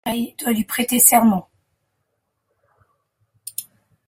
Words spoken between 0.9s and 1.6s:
serment.